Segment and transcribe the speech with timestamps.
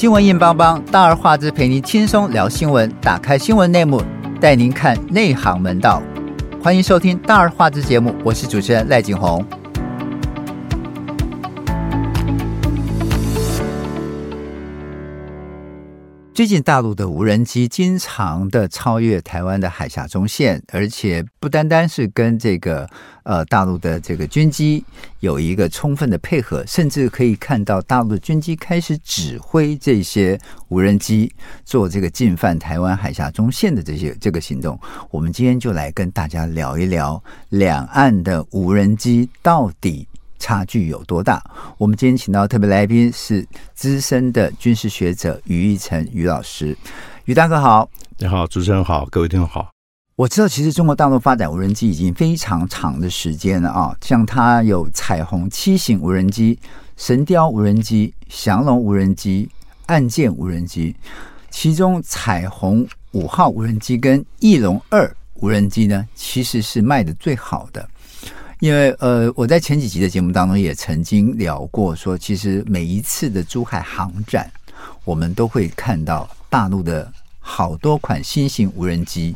[0.00, 2.90] 新闻硬邦邦，大而化之，陪您轻松聊新闻。
[3.02, 4.02] 打开新闻内幕，
[4.40, 6.02] 带您看内行门道。
[6.64, 9.44] 欢迎收听大而化之节目，我是主持人赖景红。
[16.40, 22.88] 最近大陆的无人机经常的超越台湾的海峡中线，而且不单单是跟这个
[23.24, 24.82] 呃大陆的这个军机
[25.18, 31.30] 有一个充分的配合，甚至可以看到大陆的军机开始指挥这些无人机
[31.66, 34.80] 做这个进犯台湾海峡中线的这些这个行动。
[35.10, 40.08] 我们今天就来跟大家聊一聊两岸的无人机到底
[40.40, 41.40] 差距有多大？
[41.78, 46.76] 我们今天请到特别来宾是资深的军事学者于义成于老师，
[47.26, 49.70] 于大哥好，你好，主持人好，各位听众好。
[50.16, 56.58] 我知道，其实中国大陆发展无人机已经非常长的时间了啊，像它有彩虹七型无人机、
[56.96, 59.48] 神雕无人机、降龙无人机、
[59.86, 60.96] 暗箭无人机，
[61.50, 67.88] 其中彩虹五号无人机跟翼龙二无人机呢，其实是卖的最好的。
[68.60, 74.52] 因为呃，我在前几集的节目当中也曾经聊过，说其实每一次的珠海航展，
[75.02, 79.34] 我们都会看到大陆的好多款新型无人机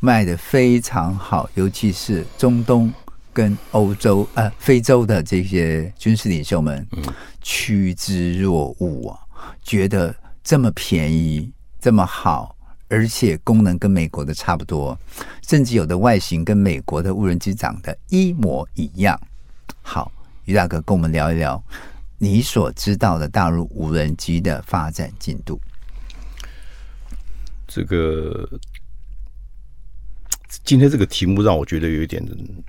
[0.00, 2.90] 卖的非常好，尤其是中东
[3.30, 6.86] 跟欧洲呃非洲的这些军事领袖们
[7.42, 9.20] 趋之若鹜啊，
[9.62, 12.55] 觉得这么便宜这么好。
[12.88, 14.98] 而且功能跟美国的差不多，
[15.46, 19.20] 甚至有的外形跟美国的无人机长得一模一样。
[19.82, 20.10] 好，
[20.44, 21.62] 于大哥跟我们聊一聊
[22.18, 25.60] 你所知道的大陆无人机的发展进度。
[27.66, 28.48] 这个
[30.64, 32.24] 今天这个题目让我觉得有一点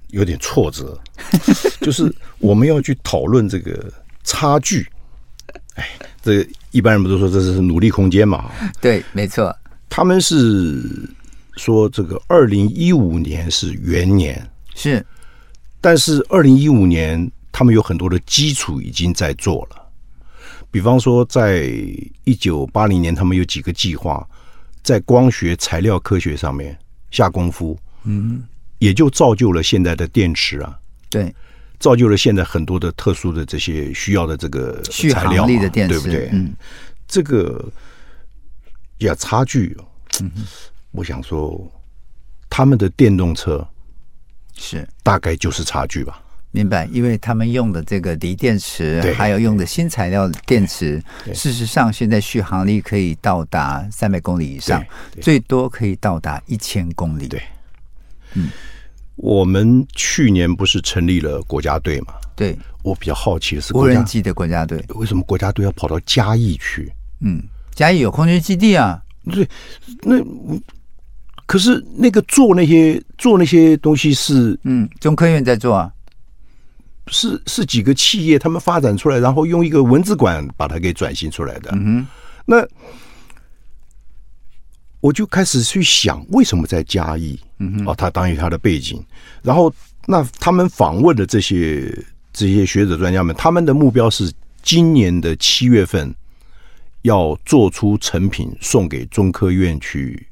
[0.08, 1.00] 有点挫折，
[1.82, 3.94] 就是我们要去讨论这个
[4.24, 4.86] 差距。
[5.76, 5.88] 哎，
[6.22, 8.52] 这个一般人不都说这是努力空间嘛？
[8.82, 9.56] 对，没错。
[9.90, 10.84] 他们是
[11.56, 15.04] 说这个二零一五年是元年，是，
[15.82, 19.82] 但是二零一五年他们有很多的基础已经在做了，
[20.70, 21.72] 比方说在
[22.26, 24.24] 一九八零年，他们有几个计划
[24.84, 26.78] 在光学材料科学上面
[27.10, 28.44] 下功夫，嗯，
[28.78, 30.78] 也就造就了现在的电池啊，
[31.10, 31.34] 对，
[31.80, 36.30] 造就了现在很多的特殊的这些需要的这个材料续航力的电池，对不对？
[36.34, 36.54] 嗯，
[37.08, 37.66] 这个。
[39.00, 39.78] 呀，差距。
[40.92, 41.70] 我想说，
[42.50, 43.68] 他们的电动车
[44.56, 44.88] 是。
[45.04, 46.22] 大概就是差距吧？
[46.52, 51.04] 明白，因为他们用的这个锂电池，还有用的新材料电池，
[51.34, 54.84] 事实上现在续航力可以到达三百公里以上，
[55.22, 57.28] 最多可以到达一千公里。
[57.28, 57.44] 对，
[58.34, 58.50] 嗯，
[59.18, 62.14] 我们去年不是成立了国家队嘛？
[62.36, 64.84] 对，我比较好奇的是，无人机的国家队。
[64.96, 66.92] 为什么国家队要跑到嘉义去？
[67.20, 67.44] 嗯。
[67.78, 69.00] 嘉义有空军基地啊，
[69.32, 69.48] 对，
[70.02, 70.16] 那
[71.46, 75.94] 可是那个做那些做那些东西是嗯，中科院在做啊，
[77.06, 81.70] 是是几个企业他们发展出来，然后用一个文字馆把它给转型出来的。
[81.74, 82.08] 嗯哼，
[82.48, 82.68] 那
[85.00, 87.40] 我就开始去想，为什么在嘉义？
[87.60, 89.00] 嗯哼，哦，他当然有他的背景，
[89.44, 89.72] 然后
[90.08, 91.96] 那他们访问的这些
[92.34, 94.34] 这些学者专家们，他们的目标是
[94.64, 96.12] 今年的七月份。
[97.04, 100.28] 要做出成品送给中科院去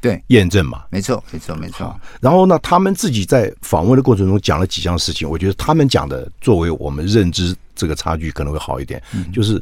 [0.00, 0.84] 对验证嘛？
[0.90, 1.98] 没错，没错，没错。
[2.20, 9.02] 然后呢，他们自己在访问的过程中讲了几项事情，我觉得他们讲的作为我们认知这个差距可能会好一点。
[9.12, 9.60] 嗯，就是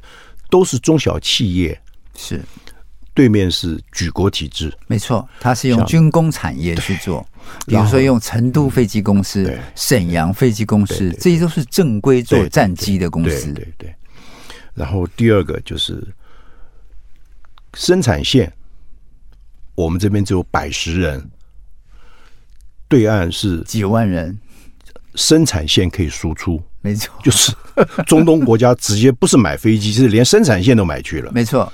[0.51, 1.81] 都是中小企业，
[2.17, 2.43] 是
[3.15, 7.25] 对面是举国体制，没错，他是用军工产业去做，
[7.67, 13.53] 比如说用成都飞机公司、沈阳飞机公司，这些都是正规做战机的公司。
[13.53, 13.95] 对对，对。
[14.75, 16.07] 然后第二个就是。
[17.75, 18.53] 生产线，
[19.75, 21.31] 我们这边只有百十人，
[22.89, 24.39] 对岸是几万人。
[25.17, 27.53] 生产线可以输出，没错，就是
[28.05, 31.73] 中东国家直接不是买飞机，是连生产线都买去了，没错。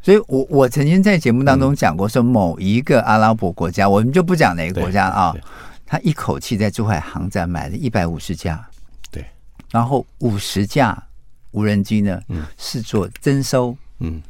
[0.00, 5.34] 所以我我曾经在节目当中讲过，说某一个阿拉伯国家，我们就不讲哪个国家啊，
[5.84, 8.64] 他一口气在珠海航展买了一百五十架，
[9.10, 9.26] 对，
[9.72, 10.96] 然后五十架
[11.50, 12.44] 无人机呢，嗯。
[12.56, 14.22] 是做征收，嗯。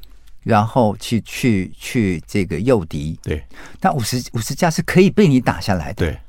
[0.46, 3.44] 然后去去去这个诱敌，对，
[3.80, 6.20] 但五十五十架是可以被你打下来的，对，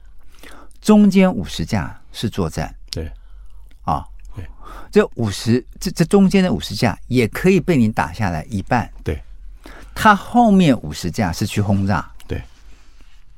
[0.82, 3.12] 中间五十架是作战，对，
[3.84, 4.04] 啊，
[4.36, 4.44] 对，
[4.92, 9.22] 这五十这这中间的五十架也可以被你打下来一半，对，
[9.94, 12.42] 它后面五十架是去轰炸，对，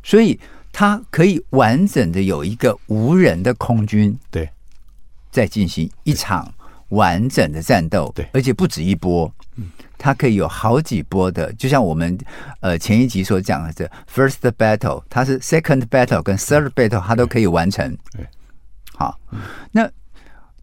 [0.02, 0.40] 所以
[0.72, 4.50] 它可以完整的有一个无人的空军，对，
[5.30, 6.50] 在进行一场
[6.90, 9.32] 完整的战斗，对，而且不止一波。
[9.58, 9.66] 嗯
[10.02, 12.18] 它可以有好几波的，就像我们
[12.62, 17.98] 呃前一集所讲的这 first battle，它是 second battle 跟 third battle，它都可以完成。
[18.14, 18.26] 对，
[18.96, 19.20] 好，
[19.74, 19.92] 那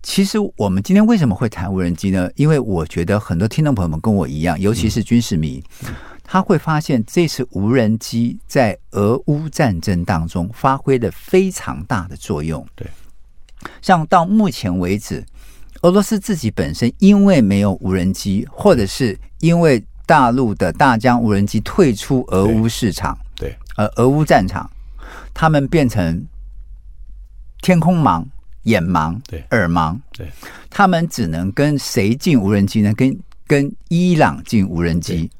[0.02, 2.30] 其实我们今天为什么会谈无人机呢？
[2.34, 5.62] 因为我觉得很多听众朋友们跟我一样，尤其是军事迷，
[6.24, 12.66] 他会发现这次无人机在俄乌战争当中发挥了非常大的作用。
[12.74, 12.88] 对，
[13.82, 15.22] 像到目前为止。
[15.82, 24.70] 俄罗斯自己本身因为没有无人机，或者是因为大陆的大疆无人机退出俄乌市场，对，呃，俄乌战场，
[25.34, 26.24] 他们变成
[27.60, 28.24] 天空盲、
[28.62, 30.30] 眼盲、对，耳盲，对，
[30.70, 32.94] 他们只能跟谁进无人机呢？
[32.94, 35.30] 跟跟伊朗进无人机，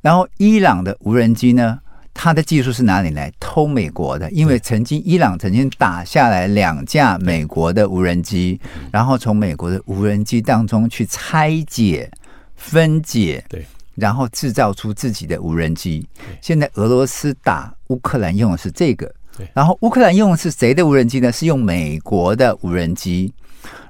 [0.00, 1.78] 然后伊朗的无人机呢？
[2.14, 3.32] 他的技术是哪里来？
[3.40, 8.60] 偷美国的，因为曾经伊朗曾经打下来两架美国的无人机，
[8.90, 12.10] 然后从美国的无人机当中去拆解、
[12.54, 16.06] 分解，对，然后制造出自己的无人机。
[16.40, 19.12] 现在俄罗斯打乌克兰用的是这个，
[19.52, 21.30] 然后乌克兰用的是谁的无人机呢？
[21.32, 23.34] 是用美国的无人机，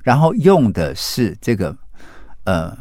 [0.03, 1.77] 然后用的是这个
[2.45, 2.77] 呃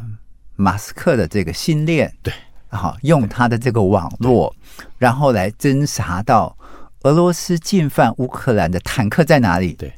[0.56, 2.32] 马斯克的这个星链，对。
[2.76, 4.54] 好，用他的这个网络，
[4.96, 6.56] 然后来侦查到
[7.02, 9.74] 俄罗斯进犯乌克兰的坦克在哪里？
[9.74, 9.92] 对，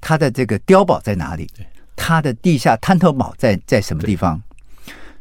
[0.00, 1.46] 他的这个碉堡在哪里？
[1.54, 4.40] 对，他的地下探头堡在在什么地方？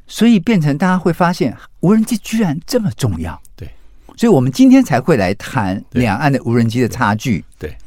[0.08, 3.40] 所以变成大家会发现，无人机居然这么重要。
[3.58, 3.70] 对，
[4.16, 7.44] 所以我们今天才会来谈两岸的无人机的差距。
[7.58, 7.78] 对，对，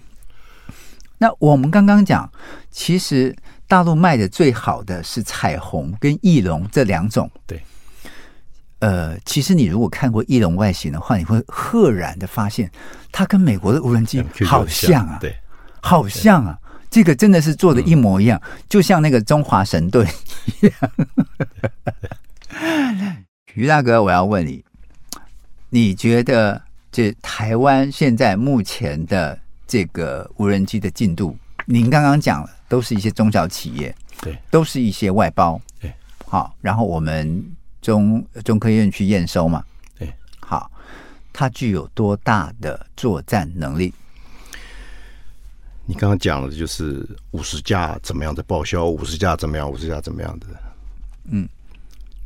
[1.16, 2.30] 那我们刚刚讲，
[2.70, 3.34] 其实
[3.66, 7.30] 大陆卖的最好的是彩虹跟翼龙这两种。
[7.46, 7.60] 对。
[8.82, 12.68] 呃，其实你如果看过翼龙外形的话，你会赫然的发现，
[13.12, 15.32] 它跟美国的无人机好像啊，对，
[15.80, 16.58] 好像啊，
[16.90, 20.04] 这个真的是做的一模一样，就像那个中华神盾
[20.46, 20.74] 一样。
[23.54, 24.64] 于大哥，我要问你，
[25.70, 31.36] 你觉得这台湾现在目前的这个无人机的进度？
[31.66, 35.94] 您刚刚讲了，都是一些中小企业，对，都是一些外包，对，
[36.26, 37.40] 好，然后我们。
[37.82, 39.62] 中中科院去验收嘛？
[39.98, 40.70] 对，好，
[41.32, 43.92] 它具有多大的作战能力？
[45.84, 50.46] 你刚刚讲的就是五十架怎么样的报销，五十架怎么样，五十架怎么样的？
[51.24, 51.48] 嗯，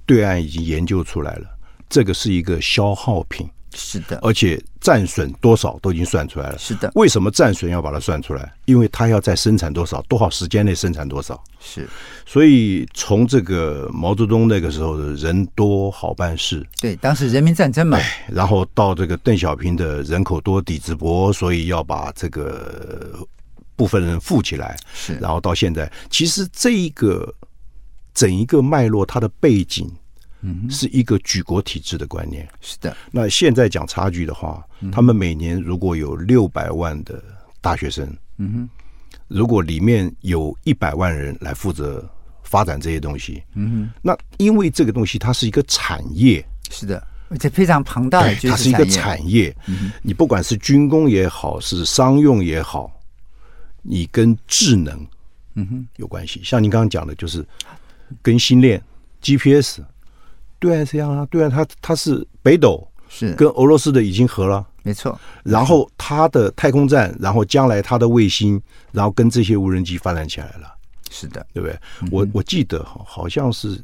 [0.04, 3.48] 对岸已经研究出来了，这个是一个消耗品。
[3.74, 6.58] 是的，而且战损多少都已经算出来了。
[6.58, 8.52] 是的，为什么战损要把它算出来？
[8.64, 11.42] 因为它要在生产多少，多少时间内生产多少。
[11.60, 11.86] 是，
[12.24, 17.98] 所以从这个毛泽东那个时候的人多好办事，对，当时人民战争嘛。
[18.28, 23.18] 然后到这个邓小平的人口多底子薄，所以要把这个
[23.74, 24.76] 部分人富起来。
[24.94, 27.34] 是，然后到现在，其实这一个
[28.14, 29.90] 整一个脉络，它的背景。
[30.42, 32.46] 嗯，是一个举国体制的观念。
[32.60, 32.96] 是的。
[33.10, 34.62] 那现在讲差距的话，
[34.92, 37.22] 他们每年如果有六百万的
[37.60, 38.06] 大学生，
[38.36, 38.68] 嗯哼，
[39.28, 42.08] 如果里面有一百万人来负责
[42.42, 49.56] 发展这些东西，嗯哼，那因为这个东西它是一个产业，是的，而且非常庞大的，它是一个产业。
[49.66, 52.92] 嗯，你不管是军工也好，是商用也好，
[53.82, 54.94] 你跟智能，
[55.54, 56.40] 嗯哼，有关系。
[56.44, 57.44] 像您刚刚讲的，就是
[58.22, 58.80] 跟星链
[59.22, 59.80] GPS。
[60.58, 65.18] 对岸是这样啊，对岸它它是北斗，是跟俄罗斯的已经合了，没错。
[65.44, 68.60] 然后它的太空站，然后将来它的卫星，
[68.92, 70.74] 然后跟这些无人机发展起来了，
[71.10, 71.78] 是的，对不对？
[72.02, 73.78] 嗯、我我记得哈，好像是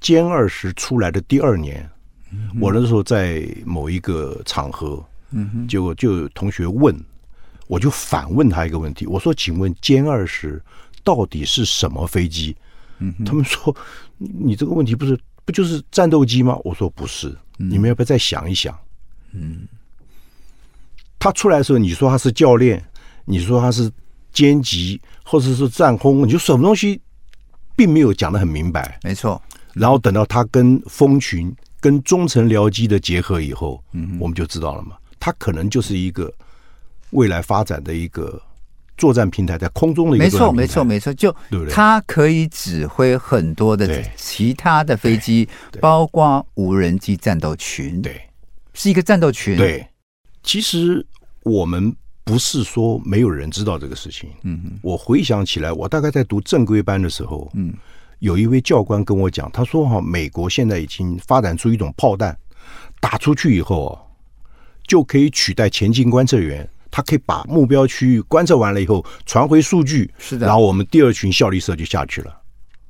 [0.00, 1.88] 歼二十出来的第二年，
[2.30, 6.94] 嗯、我那时候在某一个场合，嗯哼，结果就有同学问，
[7.66, 10.62] 我就反问他一个问题，我说：“请问歼二十
[11.02, 12.54] 到底是什么飞机？”
[13.00, 13.74] 嗯，他们说
[14.18, 16.58] ：“你这个问题不是。”不就是战斗机吗？
[16.64, 18.78] 我说不是，你们要不要再想一想？
[19.32, 19.66] 嗯，
[21.18, 22.82] 他出来的时候，你说他是教练，
[23.24, 23.90] 你说他是
[24.32, 27.00] 歼击，或者是战轰，你就什么东西，
[27.74, 28.98] 并没有讲的很明白。
[29.02, 29.40] 没错。
[29.72, 36.32] 然后等到他跟蜂群、跟中程僚机的结合以后，嗯，我们就知道了嘛，他可能就是一个
[37.10, 38.40] 未来发展的一个。
[39.02, 41.34] 作战平台在空中的一个，没错，没错，没错，就
[41.68, 45.48] 它可以指挥很多的其他的飞机，
[45.80, 48.20] 包括无人机战斗群，对，
[48.74, 49.56] 是一个战斗群。
[49.56, 49.84] 对，
[50.44, 51.04] 其实
[51.42, 51.92] 我们
[52.22, 54.30] 不是说没有人知道这个事情。
[54.44, 57.74] 嗯，我回想起来，我大概在读正规班的时候，嗯，
[58.20, 62.38] 有一位教官跟我讲，他说：“哈，美国现在已经发展出一种炮弹，
[63.00, 63.98] 打出去以后，
[64.86, 72.40] 就可以取代前进观测员。”它可以把目标区域观测完了以后传回数据，是的，然后我们第二群效率社就下去了。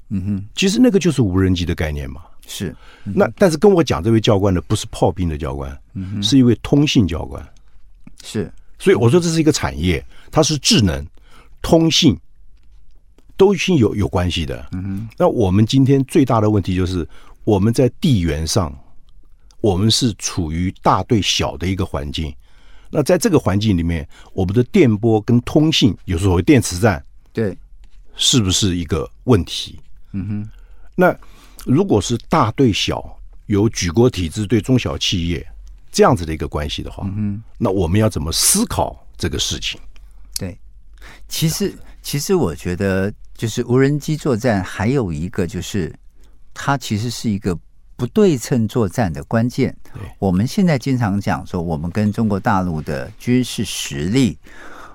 [0.09, 2.21] 嗯哼，其实那个就是无人机的概念嘛。
[2.45, 7.41] 是，嗯、那但是跟我讲这位教官的不是炮兵的教官，嗯、是一位通信教官。
[8.25, 11.07] 是，所以我说这是一个产业，它是智能、
[11.63, 12.19] 通信
[13.37, 14.67] 都是有有关系的。
[14.73, 17.09] 嗯哼，那我们今天最大的问题就是
[17.45, 18.77] 我们在地缘上，
[19.61, 22.35] 我们是处于大对小的一个环境。
[22.95, 27.57] 那在这个环境里面，我们的电波跟通信，有所谓电磁战，对，
[28.17, 29.81] 是不是一个问题？
[30.13, 30.51] 嗯哼，
[30.95, 31.19] 那
[31.65, 35.43] 如果是大对小，有举国体制对中小企业
[35.91, 39.81] 这样子的一个关系的话，嗯哼，那我们要怎么思考这个事情？
[40.39, 40.59] 对，
[41.29, 45.91] 其实其实我觉得，就是无人机作战还有一个，就是
[46.53, 47.59] 它其实是一个。
[48.03, 49.73] 不对称作战的关键，
[50.19, 54.37] 我们现在经常讲说，我们跟中国大陆的军事实力，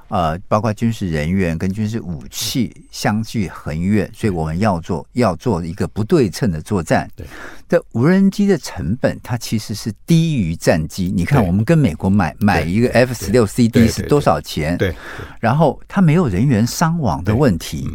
[0.10, 7.10] 呃，包括军事人员跟军事武器相距很远，所以我们要做要做一个不对称的作战。
[7.16, 7.26] 对，
[7.70, 11.10] 这无人机的成本它其实是低于战机。
[11.10, 14.78] 你看，我们跟美国买买一个 F 十六 CD 是多少钱？
[14.78, 14.94] 对，
[15.40, 17.90] 然后它没有人员伤亡的问题。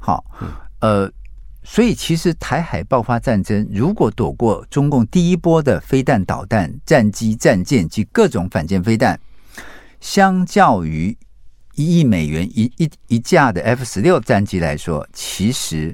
[0.00, 0.24] 好，
[0.80, 1.08] 呃。
[1.68, 9.18] 所以，其实台海爆发战争，如果躲过中共第一波的飞弹、导弹、战机、战舰及各种反舰飞弹，
[10.00, 11.14] 相较于
[11.74, 15.92] 一亿美元一一一架的 F 十六战机来说，其实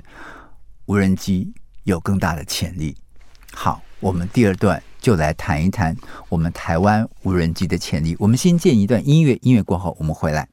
[0.85, 1.51] 无人机
[1.85, 2.95] 有更大的潜力。
[3.55, 5.97] 好，我们第二段就来谈一谈
[6.29, 8.15] 我们台湾无人机的潜力。
[8.21, 10.47] 我们先建一段音乐，音乐过后我们回来。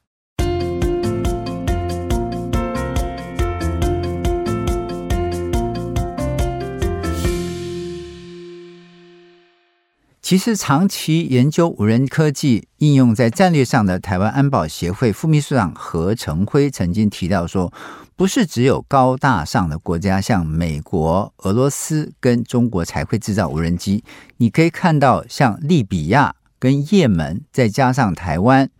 [10.30, 17.72] 其实，长期研究无人科技应用在战略上的台湾安保协会副秘书长何成辉曾经提到说，
[18.14, 24.04] 不是只有高大上的国家，像美国、俄罗斯跟中国才会制造无人机。
[24.36, 28.70] 你可以看到，像利比亚跟也门，再加上台湾，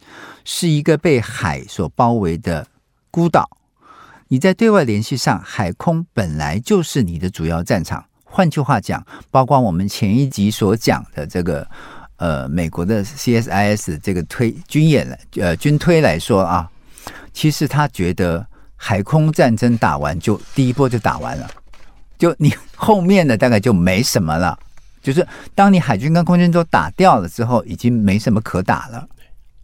[0.45, 2.69] 是一个被海所包围的
[3.11, 3.51] 孤岛。
[4.29, 8.05] 你在对外联系上，海空本来就是你的主要战场。
[8.33, 11.67] 换句话讲，包括我们前一集所讲的这个，
[12.17, 16.71] 呃，美国的 CSIS 这个推军演，呃，军推来说啊，
[17.33, 18.47] 其实他觉得
[18.77, 21.51] 海空战争打完就第一波就打完了，
[22.17, 24.57] 就你后面的大概就没什么了，
[25.03, 29.07] 就是当你海军跟空军都打掉了之后，已经没什么可打了。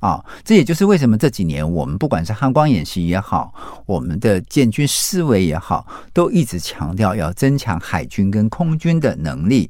[0.06, 3.52] 啊、这也就是为什么这几年我们不管是汉光演习也好，
[3.86, 9.68] 我们的建军思维也好，都一直强调要增强海军跟空军的能力。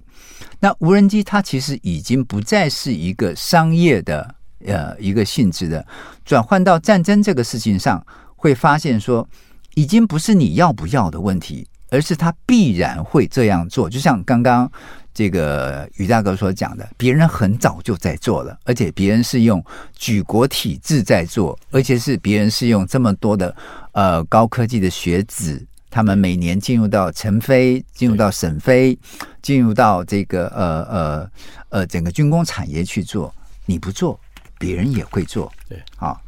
[0.60, 4.34] 那无人机它其实已经不再是一个商业的
[4.66, 5.86] 呃一个性质的，
[6.24, 8.04] 转换到战争这个事情上，
[8.36, 9.26] 会发现说，
[9.74, 13.88] 已经不是你要不要的问题，而是它必然会这样做。
[13.88, 14.70] 就像刚刚。
[15.16, 23.56] 这个于大哥所讲的，别人很早就在做了，而且别人是用举国体制在做，而且是别人是用这么多的
[23.92, 28.98] 呃高科技的学子，他们每年进入到成飞，进入到沈飞，
[29.40, 31.30] 进入到这个呃呃
[31.70, 33.34] 呃整个军工产业去做。
[33.64, 34.20] 你不做，
[34.58, 35.50] 别人也会做。
[35.66, 36.20] 对，好，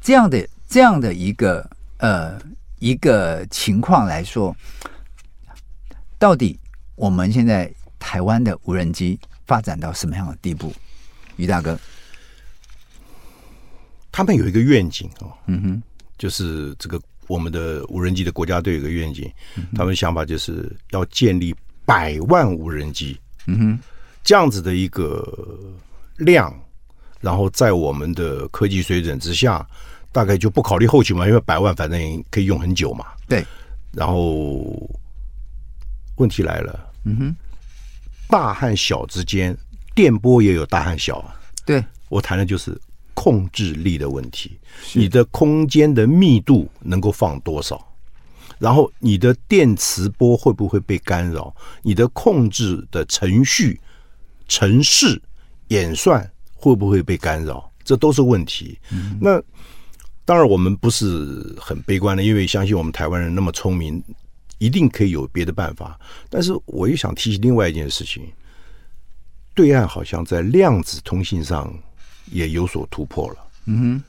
[0.00, 2.36] 这样的这样的一个呃
[2.80, 4.52] 一个情况来说，
[6.18, 6.58] 到底
[6.96, 7.72] 我们现在。
[8.04, 10.70] 台湾的无人机发展到什么样的地步？
[11.36, 11.76] 于大哥，
[14.12, 15.82] 他们有一个愿景哦，嗯哼，
[16.18, 21.56] 就是这个我们的无人机的国家队有个愿景，嗯、他们想法就是要建立
[21.86, 23.78] 百万无人机，嗯哼，
[24.22, 25.26] 这样子的一个
[26.18, 26.54] 量，
[27.22, 29.66] 然后在我们的科技水准之下，
[30.12, 33.42] 大概就不考虑后勤嘛，因为百万反正可以用很久嘛，对，
[33.92, 34.88] 然后
[36.16, 37.36] 问题来了，嗯哼。
[38.34, 39.56] 大和小之间，
[39.94, 41.40] 电波也有大和小啊。
[41.64, 42.76] 对，我谈的就是
[43.14, 44.58] 控制力的问题。
[44.92, 47.80] 你的空间的密度能够放多少？
[48.58, 51.54] 然后你的电磁波会不会被干扰？
[51.80, 53.80] 你的控制的程序、
[54.48, 55.22] 程式
[55.68, 57.70] 演算会不会被干扰？
[57.84, 58.76] 这都是问题。
[58.90, 59.40] 嗯、那
[60.24, 64.02] 当然，我们不是很悲观的，因为相信我们台湾人那么聪明。
[64.64, 68.32] 一定可以有别的办法，但是我又想提起另外一件事情，
[69.52, 71.70] 对岸好像在量子通信上
[72.30, 73.36] 也有所突破了。
[73.66, 74.02] 嗯哼，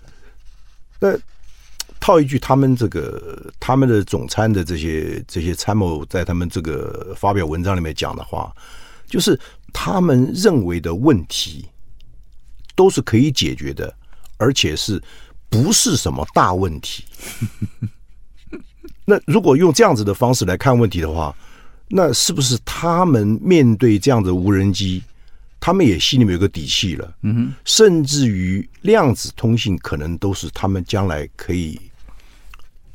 [0.97, 1.19] 那
[1.99, 8.55] 套一句他们这个他们的总参的这些这些参谋在他们这个发表文章里面讲的话，
[9.07, 9.37] 就是
[9.73, 11.65] 他们认为的问题
[12.75, 13.93] 都是可以解决的，
[14.37, 15.03] 而且是
[15.49, 17.03] 不是什么大问题。
[19.05, 21.33] 那如果用这样子的方式来看问题的话，
[21.87, 25.03] 那是不是他们面对这样的无人机，
[25.59, 27.15] 他们也心里面有个底气了？
[27.21, 31.79] 嗯哼，甚至于量子通信可能都是他们将来可以。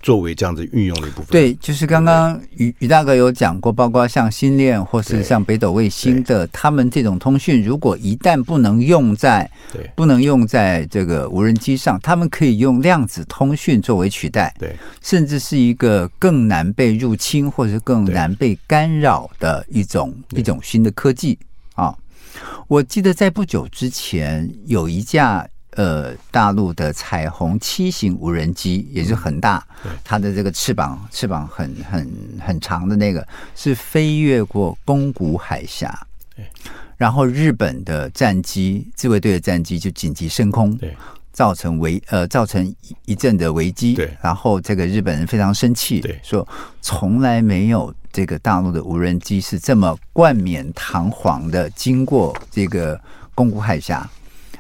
[0.02, 21.38] 作为这样子运用的一部分，对，就是刚刚于于大哥有讲过，包括像星链或是像北斗卫星的，他们这种通讯，如果一旦不能用在，对，不能用在这个无人机上，他们可以用量子通讯作为取代，对，甚至是一个更难被入侵或者更难被干扰的一种一种新的科技。
[21.75, 21.95] 啊。
[22.69, 25.47] 我记得在不久之前有一架。
[25.73, 29.65] 呃，大陆的彩虹七型无人机也是很大，
[30.03, 36.07] 它的这个翅膀翅膀很很很长的那个，是飞越过宫古海峡，
[36.97, 40.97] 然后日本的战机自卫队的战机就紧急升空，对。
[41.33, 42.75] 造成危呃造成
[43.07, 44.12] 一阵的危机，对。
[44.21, 46.19] 然后这个日本人非常生气，对。
[46.23, 46.47] 说
[46.83, 53.00] 从来没有这个大陆的无人机是这么冠冕堂皇的经过这个
[53.35, 54.07] 宫古海峡。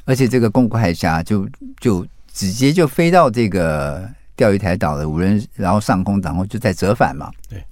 [0.04, 1.48] 而且这个宫古海峡就
[1.80, 7.30] 就直接就飞到这个钓鱼台岛的无人，然后上空，然后就在折返嘛。
[7.48, 7.64] 对，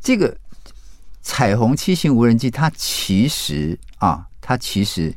[0.00, 0.36] 这个
[1.22, 5.14] 彩虹七型无人机，它其实啊，它其实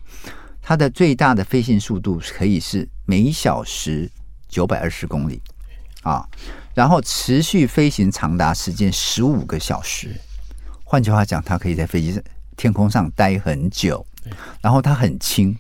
[0.62, 4.10] 它的最大的飞行速度可以是每小时
[4.48, 5.42] 九百二十公里
[6.04, 6.28] 啊，
[6.74, 10.10] 然后持续飞行长达时间十五个小时。
[10.84, 12.22] 换句话讲，它可以在飞机上
[12.58, 14.06] 天空上待很久，
[14.62, 15.58] 然后它很轻。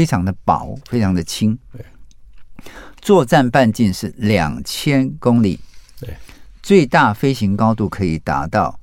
[0.00, 1.58] 非常的薄，非常的轻。
[1.70, 1.84] 对，
[3.02, 5.60] 作战半径是两千公里。
[6.00, 6.16] 对，
[6.62, 8.80] 最大飞行高度可以达到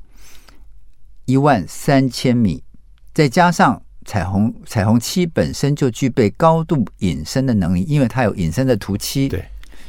[1.25, 2.63] 一万三千米。
[3.15, 9.27] 再加上彩虹彩虹七本身就具备高度隐身的能力，因为它有隐身的图七。
[9.27, 9.43] 对，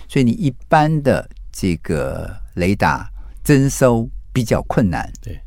[0.08, 3.06] 所以你一般的这个雷达
[3.44, 5.12] 征收比较困难。
[5.20, 5.38] 对，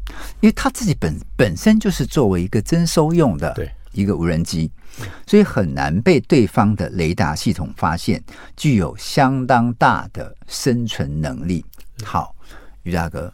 [0.42, 3.52] 因为它自己本本身就是作为一个征收用的。
[3.56, 3.68] 对。
[3.94, 4.72] 一个无人机，
[5.26, 8.22] 所以很难被对方的雷达系统发现，
[8.56, 11.66] 具有相当大的生存能力。
[12.04, 12.36] 好，
[12.84, 13.34] 于大哥，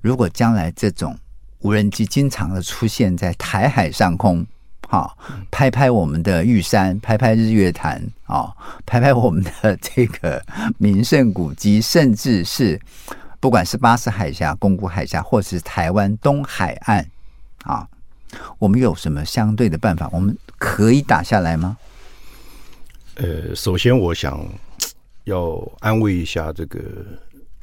[0.00, 1.16] 如果将来这种
[1.60, 4.46] 无人机经常的出现在台海上空，
[4.88, 5.16] 好，
[5.50, 8.52] 拍拍我们的玉山，拍拍日月潭，啊，
[8.86, 10.42] 拍拍我们的这个
[10.78, 12.80] 名胜古迹，甚至是
[13.40, 17.06] 不管是巴士海峡、宫古海峡，或是台湾东海岸，
[17.64, 17.88] 啊。
[18.58, 20.08] 我们有什么相对的办法？
[20.12, 21.76] 我们可以打下来吗？
[23.16, 24.42] 呃，首先我想
[25.24, 26.80] 要安慰一下这个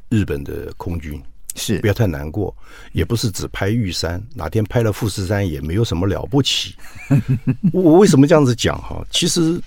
[0.09, 1.21] 日本的空军，
[1.55, 2.55] 是不要太难过，
[2.91, 6.75] 也不是只拍玉山，哪天拍了富士山也没有什么了不起。
[7.73, 9.03] 我为什么这样子讲哈？
[9.09, 9.59] 其实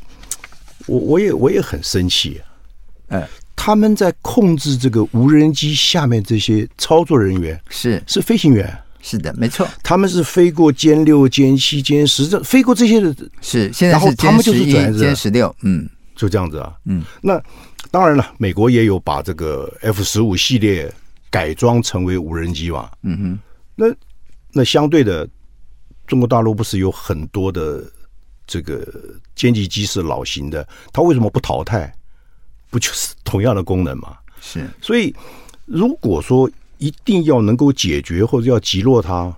[0.86, 3.18] 我我也我也很生气啊。
[3.18, 8.81] 哎，他们在控制这个无人机下面这些操作人员是是飞行员。
[9.04, 17.42] 是的，没错，他们是飞过歼六、歼七、歼十，这飞过这些的，是现在是歼十一、歼十六，嗯，就这样子啊，嗯，那
[17.90, 20.88] 当然了，美国也有把这个 F 十五系列
[21.30, 23.38] 改装成为无人机嘛，嗯哼，
[23.74, 23.86] 那
[24.52, 25.28] 那相对的，
[26.06, 27.82] 中国大陆不是有很多的
[28.46, 28.86] 这个
[29.36, 31.92] 歼击机是老型的，它为什么不淘汰？
[32.70, 34.16] 不就是同样的功能吗？
[34.40, 35.12] 是，所以
[35.66, 36.48] 如果说。
[36.82, 39.32] 一定要能够解决或者要击落它，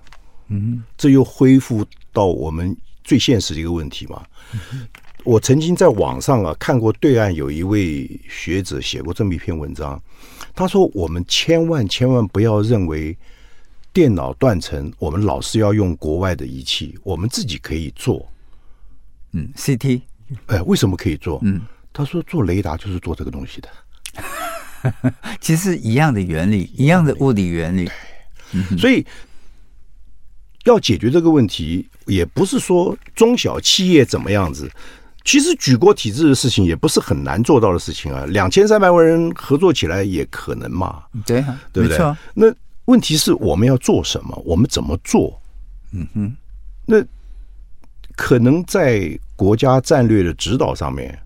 [0.47, 4.25] 嗯，这又恢复到我们最现实的一个问题嘛。
[5.23, 10.01] 我曾经在网上啊看过对岸有一位学者写过这么一篇文章，
[10.55, 13.15] 他说：“我们千万千万不要认为
[13.93, 18.27] 电脑断层，我们老是要用国外的仪器，我们自己可以做。”
[19.33, 20.01] 嗯，CT，
[20.47, 21.39] 哎，为什么可以做？
[21.43, 21.61] 嗯，
[21.93, 23.69] 他说做雷达就是做这个东西的。
[25.41, 27.89] 其实一样的原理，一样的物理原理。
[28.77, 29.05] 所以
[30.63, 34.71] 要解决这个问题，也不是说中小企业怎么样子。
[35.23, 41.03] 其实举国体制的事情也不是很难做到的事情啊，两千三百万人合作起来也可能嘛。
[41.25, 41.43] 对，
[41.73, 41.97] 对不对？
[42.33, 42.53] 那
[42.85, 44.39] 问题是我们要做什么？
[44.45, 45.41] 我们怎么做？
[45.91, 46.35] 嗯哼，
[46.85, 47.03] 那
[48.15, 51.17] 可能在国家战略的指导上面，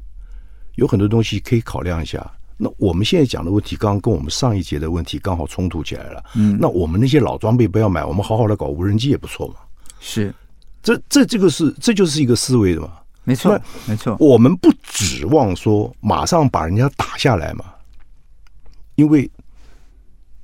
[0.75, 2.25] 有很多东西可以考量一下。
[2.61, 6.23] 那我们现在讲的问题，刚刚跟我们上一节的问题刚好冲突起来了。
[6.35, 9.55] 嗯，那我们那些老装备不要买，我们好好的搞无人机也不错嘛。
[9.99, 10.33] 是，
[10.83, 12.91] 这这这个是这就是一个思维的嘛。
[13.23, 14.15] 没错，没错。
[14.19, 17.65] 我们不指望说马上把人家打下来嘛，
[18.95, 19.29] 因为。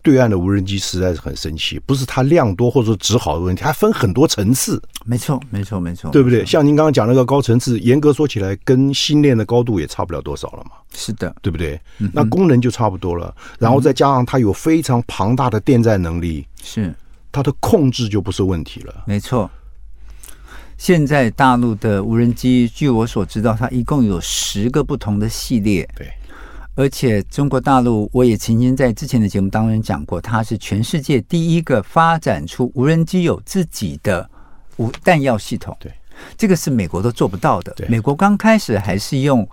[0.06, 4.80] 对岸的无人机实在是很神奇，不是它量多或者说质好的问题，它分很多层次。
[5.04, 6.46] 没错，没错，没错，对不对？
[6.46, 10.74] 像您刚刚讲那个高层次，严格说起来，跟星链的高度也差不了多少了嘛。
[10.94, 11.82] 是的，对不对？
[12.13, 16.94] 那功能就差不多了，然后再加上它有非常庞大的电站能力，是
[17.32, 19.04] 它的控制就不是问题了。
[19.08, 19.50] 没错，
[20.78, 25.89] 现在大陆的无人机，据我所知道，它一共有十个不同的系列。
[25.98, 26.08] 对，
[26.76, 34.30] 而且中国大陆，我也曾经在之前的节目当中讲过，它是全世界第一个发展出无人机有自己的
[34.78, 35.76] 无弹药系统。
[35.80, 35.92] 对，
[36.38, 37.74] 这个是美国都做不到的。
[37.76, 39.48] 对，美国刚开始还是用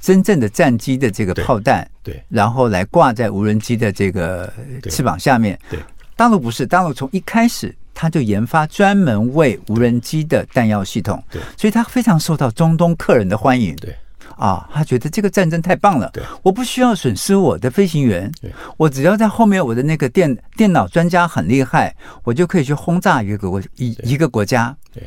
[0.00, 4.52] 真正的战机的这个炮弹，对，对，然后来挂在无人机的这个
[4.90, 5.58] 翅膀下面。
[5.70, 5.78] 对。
[5.78, 5.82] 对
[6.16, 13.92] 大陆不是，大陆从一开始他就研发专门为无人机的弹药系统，对，所以他非常受到中东客人的欢迎，对，
[14.36, 25.02] 啊，他觉得这个战争太棒了，对，我不需要损失我的飞行员，对，我只要在后面我的那个电电脑专家很厉害，我就可以去轰炸一个国一一个国家，对，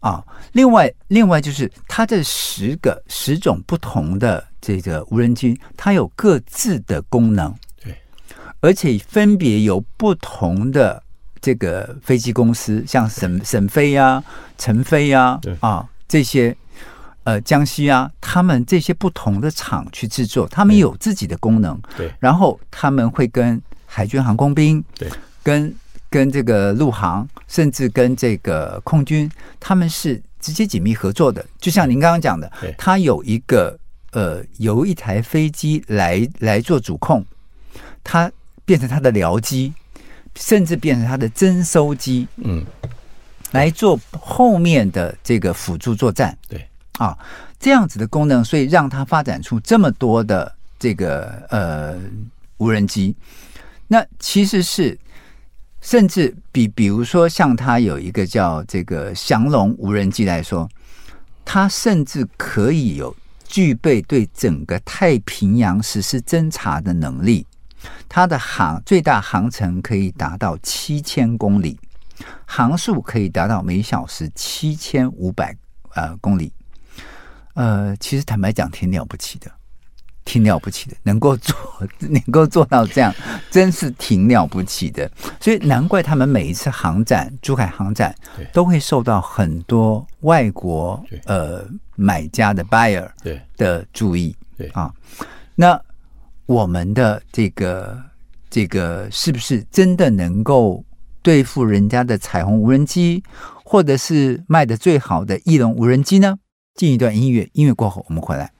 [0.00, 7.54] 啊，另外另外就是它这十个十种不同的这个无人机，它有各自的功能。
[7.82, 7.94] 对。
[8.60, 11.02] 而且分别有不同的
[11.40, 14.22] 这个飞机公司，像沈沈飞呀、
[14.58, 16.54] 陈飞呀，啊这些
[17.24, 21.80] 呃江西啊，他们这些不同的厂去制作，他们有自己的功能。
[21.96, 25.08] 对，然后他们会跟海军航空兵，对，
[25.42, 25.74] 跟
[26.08, 31.44] 跟这个陆航，甚至跟这个空军，他们是直接紧密合作的。
[31.58, 33.78] 就像您刚刚讲的，他有一个
[34.12, 37.24] 呃，由一台飞机来来做主控，
[38.04, 38.30] 他。
[38.62, 39.74] 变成它的僚机，
[40.36, 42.64] 甚至变成它的征收机，嗯，
[43.50, 46.38] 来做后面的这个辅助作战。
[46.48, 46.64] 对
[47.00, 47.16] 啊，
[47.58, 51.98] 这样子的功能，所以让它发展出这么多的这个呃
[52.58, 53.16] 无人机。
[53.88, 54.98] 那其实是
[55.80, 60.68] 甚至比比如说像它有一个叫这个翔龙无人机来说，
[61.42, 63.16] 它甚至可以有
[63.48, 67.46] 具备对整个太平洋实施侦察的能力。
[68.10, 71.80] 它的航最大航程可以达到七千公里，
[72.44, 75.56] 航速可以达到每小时七千五百
[75.94, 76.52] 呃公里。
[77.60, 79.50] 呃，其实坦白讲，挺了不起的，
[80.24, 81.54] 挺了不起的，能够做
[81.98, 83.14] 能够做到这样，
[83.50, 85.10] 真是挺了不起的。
[85.40, 88.14] 所以难怪他们每一次航展，珠海航展
[88.52, 91.64] 都会受到很多外国呃
[91.96, 94.34] 买家的 buyer 对的注意。
[94.56, 94.90] 对啊，
[95.54, 95.80] 那。
[96.46, 97.96] 我们的这个
[98.50, 100.84] 这个是不是真的能够
[101.22, 103.22] 对付人家的彩虹无人机，
[103.64, 106.36] 或者是卖的最好的翼龙无人机呢？
[106.74, 108.50] 进一段音乐，音乐过后我们回来。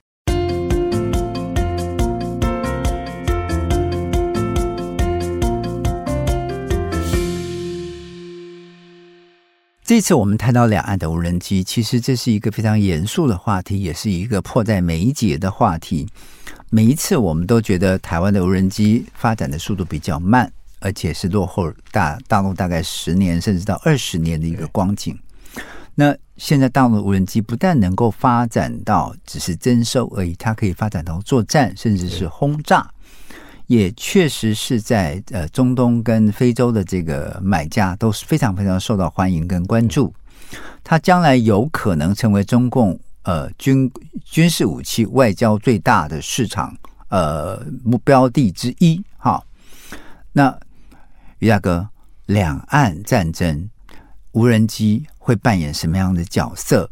[9.83, 16.07] 这次我们谈到两岸的无人机，其实这是一个非常严肃的话题，也是一个迫在眉睫的话题。
[16.71, 25.19] 每一次我们都觉得台湾的无人机发展的速度比较慢，而且是落后大大陆大概十年甚至到二十年的一个光景。
[25.95, 32.91] 那现在大陆的无人机不但能够发展到只是征收而已，它可以发展到作战，甚至是轰炸，
[33.67, 40.13] 也确实是在呃中东跟非洲的这个买家都是非常非常受到欢迎跟关注。
[40.83, 42.99] 它将来有可能成为中共。
[43.23, 43.89] 呃，军
[44.25, 46.75] 军事武器外交最大的市场，
[47.09, 49.01] 呃，目标地之一。
[49.19, 49.45] 哈，
[50.33, 50.59] 那
[51.39, 51.87] 于大哥，
[52.25, 53.69] 两岸战争，
[54.33, 56.91] 无人机会扮演什么样的角色？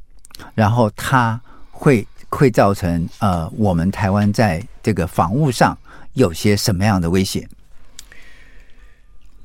[0.55, 1.41] 然后它
[1.73, 5.77] 会会造成呃，我们台湾在这个防务上
[6.13, 7.49] 有些什么样的威胁？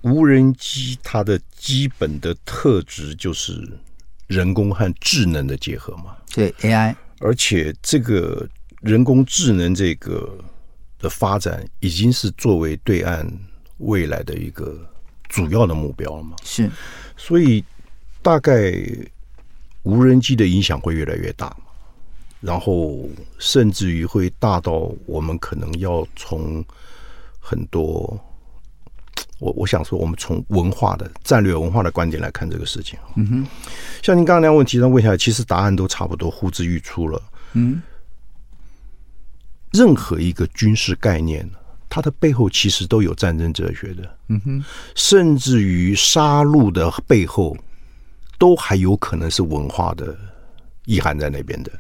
[0.02, 3.80] 无人机它的基本的特质就是。
[4.28, 8.48] 人工和智能的结合嘛，对 AI，而且这个
[8.80, 10.36] 人工智能这个
[10.98, 13.30] 的发展已经是作为对岸
[13.80, 14.80] 未来的一个
[15.28, 16.36] 主要的目标了嘛。
[16.44, 16.72] 是，
[17.16, 17.64] 所以
[18.24, 18.74] 大概
[19.84, 21.56] 无人机的影响会越来越大，
[22.40, 23.08] 然后
[23.38, 26.66] 甚至于会大到我们可能要从
[27.40, 28.20] 很多。
[29.40, 32.98] 我我想说，我们从文化的战略文化的观点来看这个事情。
[33.18, 33.48] 嗯哼，
[34.02, 37.22] 像您刚刚那样问题上问下来，其实答案都差不多呼之欲出了。
[37.52, 37.82] 嗯，
[39.74, 41.50] 任何一个军事概念，
[41.90, 44.18] 它的背后其实都有战争哲学的。
[44.30, 44.64] 嗯哼，
[44.96, 47.58] 甚至于杀戮的背后，
[48.44, 50.14] 都还有可能是文化的
[50.84, 51.72] 意涵在那边的。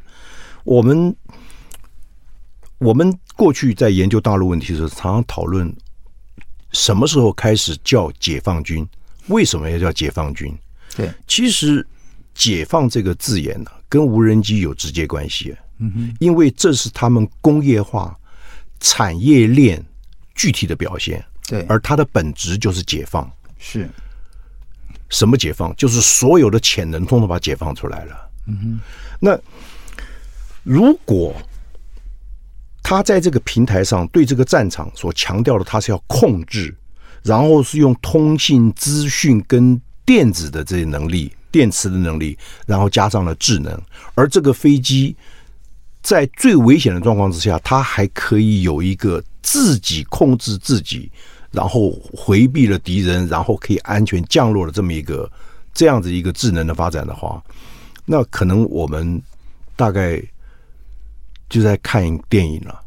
[0.63, 1.13] 我们
[2.77, 5.69] 我们过去在研究大陆问题的时候，常常讨论。
[6.71, 8.87] 什么时候开始叫解放军？
[9.27, 10.57] 为什么要叫解放军？
[10.95, 11.85] 对，其实
[12.33, 15.53] “解放”这个字眼呢，跟无人机有直接关系。
[15.79, 18.17] 嗯哼，因为这是他们工业化
[18.79, 19.83] 产业链
[20.33, 21.21] 具体的表现。
[21.45, 23.29] 对，而它的本质就是解放。
[23.59, 23.89] 是，
[25.13, 25.73] 什么解放？
[25.77, 28.29] 就是所有的潜能通通把它解放出来了。
[28.47, 28.79] 嗯哼，
[29.19, 29.39] 那
[30.63, 31.33] 如果
[32.81, 36.75] 他在这个平台上对这个战场所强调的，他是要控制，
[37.21, 43.79] 然后是用通信、资讯跟电子的这些能力、电磁的能力，然后加上了智能，
[44.15, 45.15] 而这个飞机
[46.01, 51.11] 在最危险的状况之下，它还可以有一个自己控制自己。
[51.53, 55.31] 然后回避了敌人，然后可以安全降落的这么一个
[55.71, 57.39] 这样子一个智能的发展的话，
[58.05, 59.21] 那可能我们
[59.75, 60.19] 大概
[61.47, 62.81] 就在看电影了。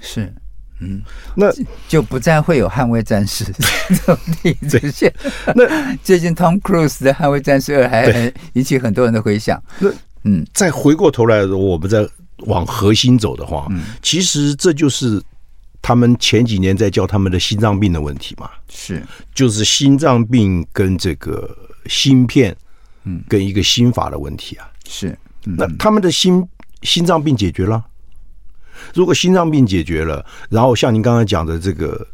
[0.00, 0.32] 是，
[0.78, 1.02] 嗯，
[1.34, 1.46] 那
[1.88, 3.44] 就不再会有捍卫战士
[3.90, 5.12] 这种电影出现。
[5.56, 5.64] 那
[6.04, 9.60] 最近 Tom Cruise 的《捍卫战士二》还引起很多人的回响。
[9.80, 9.90] 那
[10.22, 12.08] 嗯，再回过头来我们再
[12.46, 15.20] 往核心走的话，嗯，其实这就是。
[15.86, 19.00] 他们前几年在教他们的心脏病的问题嘛，是，
[19.32, 22.56] 就是心脏病跟这个芯片，
[23.04, 25.16] 嗯，跟一个心法的问题啊，是。
[25.44, 26.44] 那他们的心
[26.82, 27.84] 心脏病解决了，
[28.94, 32.04] 如果心脏病解决了，然后像您刚才讲的这个。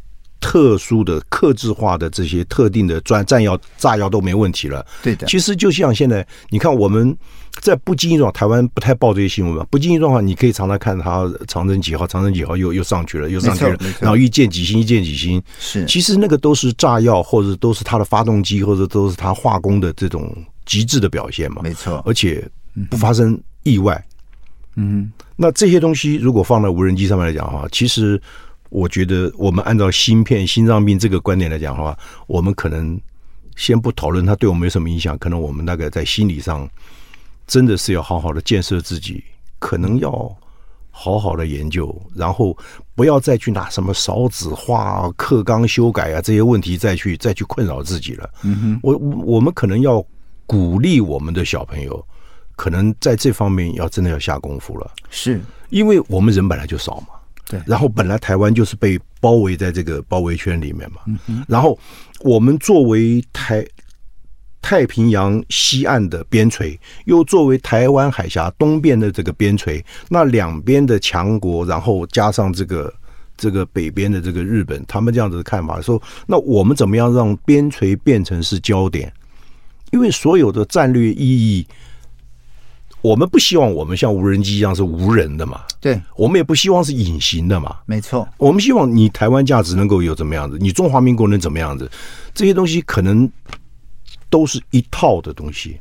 [0.45, 4.85] 特殊的、克制化的这些特定的专战药、炸药都没问题了。
[5.01, 7.17] 对的，其实就像现在，你看我们
[7.61, 9.67] 在不经意中，台湾不太报这些新闻嘛。
[9.71, 15.43] 不经意状况，你可以常常看它长征几号、长征几号又又上去了，又上去了，然后一箭几星、一箭几星。
[15.59, 20.35] 是，其实那个都是炸药，或者都是它的发动机，或者都是它化工的这种
[20.65, 21.63] 极致的表现嘛。
[21.63, 22.49] 没错，而且
[22.91, 24.03] 不发生意外。
[24.77, 28.21] 嗯，那这些东西如果放在无人机上面来讲的话，其实。
[28.75, 31.95] 我觉得，我们按照芯片、心脏病这个观点来讲的话，
[32.27, 32.99] 我们可能
[33.55, 35.15] 先不讨论它对我们有什么影响。
[35.19, 36.67] 可能我们大概在心理上
[37.53, 39.23] 真的是要好好的建设自己，
[39.59, 40.11] 可能要
[40.91, 42.57] 好好的研究，然后
[42.95, 48.31] 不要再去拿什么少子化、课纲修改啊这些问题再去再去困扰自己了。
[48.43, 50.03] 嗯哼，我我们可能要
[50.47, 52.03] 鼓励我们的小朋友，
[52.57, 54.91] 可能在这方面要真的要下功夫了。
[55.11, 55.39] 是
[55.69, 57.09] 因为我们人本来就少嘛。
[57.51, 61.79] 对，然后本来台湾就是被包围在这个包围圈里面嘛，嗯然后
[62.21, 63.63] 我们作为台
[64.63, 72.95] 太平洋西岸的边陲，又作为台湾海峡东边的这个边陲，那两边的强国，然后加上这个
[73.37, 79.13] 这个北边的这个日本，他们这样子的看法说，那我们怎么样让边陲变成是焦点？
[79.91, 81.67] 因为所有的战略意义。
[83.03, 85.63] 我们不希望我们像无人机一样是无人的嘛？
[85.81, 87.79] 对，我们也不希望是隐形的嘛。
[87.85, 91.91] 没错，我们希望你台湾价值能够有怎么样子，你中华民国能怎么样子，
[92.33, 93.29] 这些东西可能
[94.33, 95.79] 都是一套的东西。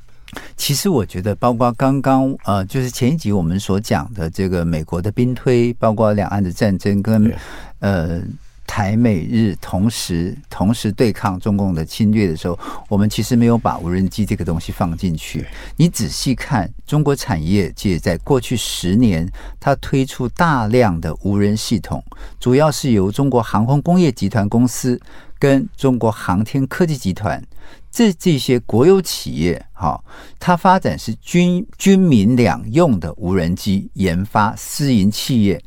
[0.57, 7.33] 其实我觉得，包括刚刚呃，就是前一集我们所讲的这个美国的兵推，包括两岸的战争跟
[7.79, 8.21] 呃。
[8.71, 12.57] 台美日同时同时对抗中共的侵略的时候，
[12.87, 15.45] 我们其实没有把无人机这个东西放进去。
[15.75, 19.29] 你仔细看，中国产业界在过去十年，
[19.59, 22.01] 它推出大量的无人系统，
[22.39, 24.97] 主要是由中国航空工业集团公司
[25.37, 27.43] 跟中国航天科技集团
[27.91, 30.01] 这这些国有企业，哈，
[30.39, 35.61] 它发展是军军民两用的无人机研发，私营企业，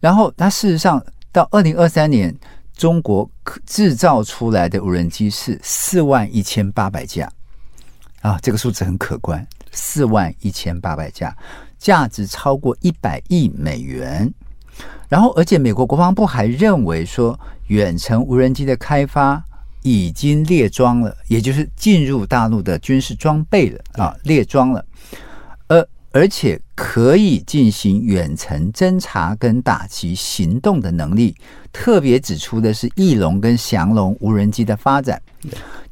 [0.00, 1.00] 然后它事实上。
[1.32, 2.36] 到二零二三年，
[2.76, 3.28] 中国
[3.66, 7.30] 制造出来的无人机是四万一千八百架
[8.20, 11.34] 啊，这个数字很可观，四万一千八百架，
[11.78, 14.32] 价值超过一百亿美元。
[15.08, 19.42] 然后，而且美国国防部还认为说，远程无人机的开发
[19.82, 24.84] 已经列装了，也就是进入大陆的军事装备了啊，列装了。
[25.68, 31.34] 呃而且可以进行远程侦察跟打击行动的能力，
[31.72, 35.20] 特别指出的是翼龙跟翔龙无人机的发展。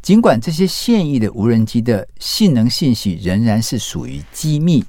[0.03, 4.85] 尽管这些现役的无人机的性能信息仍然是属于机密，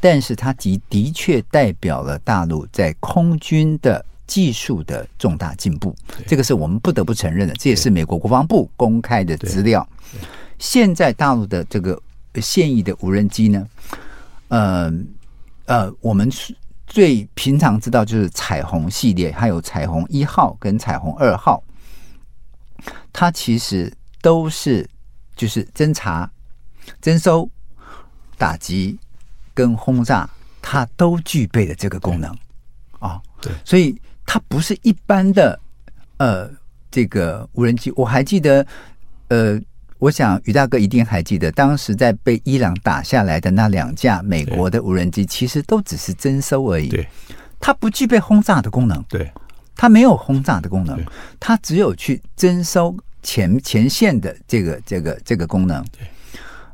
[0.00, 5.94] 但是它的的确代表了大陆在空军的技术的重大进步。
[6.26, 9.86] 这个是我们不得不承认的，这也是美国国防部公开的资料。
[10.58, 12.00] 现在大陆的这个
[12.40, 13.66] 现役的无人机呢？
[14.54, 14.92] 呃
[15.64, 16.30] 呃，我们
[16.86, 21.60] 最平常知道就是彩虹系列，还有彩虹一号跟彩虹二号，
[23.12, 24.88] 它其实都是
[25.34, 26.30] 就是侦查、
[27.00, 27.50] 征收、
[28.38, 28.96] 打击
[29.52, 30.30] 跟轰炸，
[30.62, 32.30] 它都具备了这个功能
[33.00, 33.20] 啊。
[33.40, 35.58] 对，所以它不是一般的
[36.18, 36.48] 呃
[36.92, 37.90] 这个无人机。
[37.96, 38.64] 我还记得
[39.26, 39.60] 呃。
[40.04, 46.88] 我想于大哥一定还记得，当时在被伊朗打下来的那两架美国的无人机，其实都只是征收而已。
[46.88, 47.08] 对，
[47.58, 49.02] 它不具备轰炸的功能。
[49.08, 49.32] 对，
[49.74, 51.02] 它没有轰炸的功能，
[51.40, 56.06] 它只有去征收前前线的这个这个这个功能，对，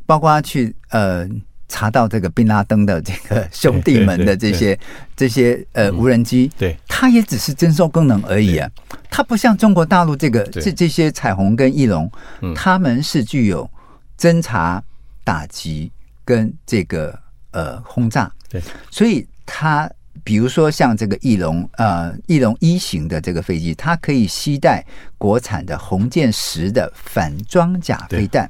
[0.07, 1.25] 包括去呃
[1.71, 4.79] 查到这个宾拉登的这个兄弟们的这些
[5.17, 8.69] 这些呃无人机，对，它也只是侦搜功能而已啊，
[9.09, 12.11] 它不像中国大陆这个这这些彩虹跟翼龙，
[12.55, 13.71] 他们是具有
[14.19, 14.83] 侦查、
[15.25, 15.91] 打击
[16.27, 17.19] 跟这个
[17.53, 19.91] 呃轰炸，对，所以它。
[20.23, 24.85] 比如说像这个翼龙，呃，翼龙一型的这个飞机，它可以携带
[25.17, 28.49] 国产的红箭十的反装甲飞弹，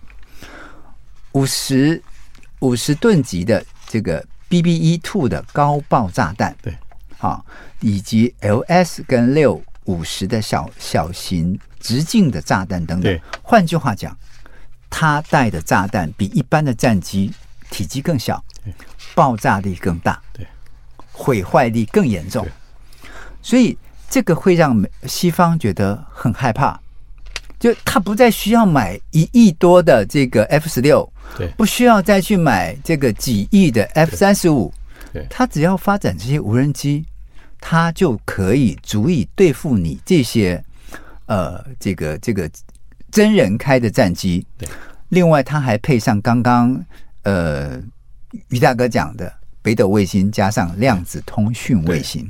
[1.32, 2.02] 五十
[2.60, 6.76] 五十吨级的这个 BB 一 Two 的高爆炸弹，对，
[7.18, 7.44] 好，
[7.80, 13.20] 以及 LS 跟六五十的小小型直径的炸弹等等。
[13.42, 14.16] 换句话讲，
[14.88, 17.32] 它带的炸弹比一般的战机
[17.70, 18.42] 体积更小，
[19.14, 20.20] 爆炸力更大。
[20.32, 20.46] 对。
[21.12, 22.48] 毁坏力更严重，
[23.42, 23.76] 所以
[24.08, 26.80] 这个会让西方觉得很害怕。
[27.60, 34.72] 就他不再需要买一亿多的这个 F 十六，对，不需要再去买这个几亿的 F 三十五，
[35.12, 37.04] 对，他只要发展这些无人机，
[37.60, 40.60] 他就可以足以对付你这些
[41.26, 42.50] 呃这个这个
[43.12, 44.44] 真人开的战机。
[44.58, 44.68] 对，
[45.10, 46.84] 另外他还配上刚刚
[47.22, 47.80] 呃
[48.48, 49.32] 于大哥讲的。
[49.62, 52.26] 北斗卫星加上量子通讯卫星，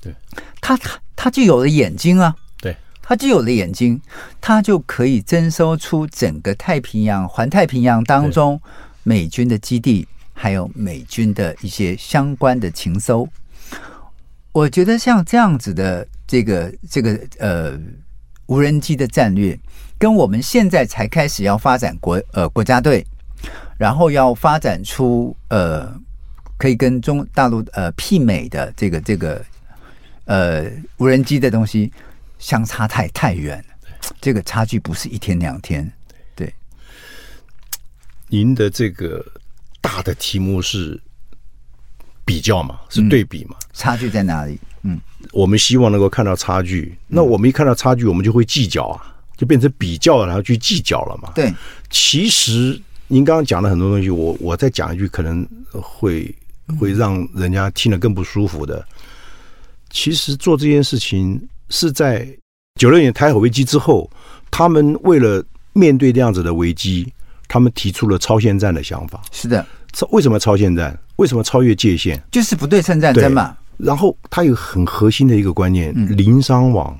[0.00, 0.12] 对，
[0.60, 2.34] 他他他就有了眼睛啊，
[3.12, 4.00] 对，它就有了眼睛，
[4.40, 8.60] 它就可以征收出整个太平洋、环太平洋当中
[9.02, 13.28] 美军的基地，还有美军的一些相关的情搜。
[14.52, 17.78] 我觉得像这样子的这个这个呃
[18.46, 19.58] 无人机的战略，
[19.98, 23.06] 跟我们现在才开始要发展国呃国家队，
[23.78, 26.00] 然后要发展出呃。
[26.58, 29.44] 可以跟中大陆呃媲美的这个这个
[30.26, 30.64] 呃
[30.98, 31.92] 无人机的东西
[32.42, 33.88] 相差太太远了，
[34.20, 35.90] 这个差距不是一天两天。
[36.34, 36.52] 对，
[38.28, 39.24] 您的这个
[39.80, 41.00] 大的题目是
[42.24, 43.56] 比较嘛，是对比嘛？
[43.72, 44.58] 差距在哪里？
[44.82, 45.00] 嗯，
[45.30, 46.98] 我们希望能够看到差距。
[47.06, 51.30] 那我们一看到差距，我们就会计较啊，就变成比较，然后去计较了嘛。
[51.36, 51.54] 对，
[51.90, 56.34] 其实您刚刚讲了很多东西，我我再讲一句，可能会。
[56.78, 58.86] 会让人家听了更不舒服的。
[59.90, 61.38] 其实做这件事情
[61.72, 62.28] 是在
[62.78, 64.08] 九六年台海危机之后，
[64.50, 67.10] 他们为了面对这样子的危机，
[67.48, 69.22] 他们提出了超限战的想法。
[69.32, 70.96] 是的，超为什么超限战？
[71.16, 72.20] 为什么超越界限？
[72.30, 73.56] 就是不对称战争嘛。
[73.78, 76.96] 然后他有很核心的一个观念：零伤亡。